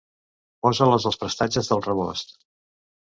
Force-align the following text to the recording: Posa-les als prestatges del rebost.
Posa-les 0.65 1.05
als 1.11 1.19
prestatges 1.25 1.73
del 1.73 1.85
rebost. 1.91 2.37